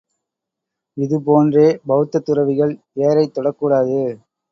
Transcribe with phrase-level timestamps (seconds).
[0.97, 2.73] இது போன்றே பெளத்தத் துறவிகள்
[3.01, 3.99] ஏரைத் தொடக்கூடாது.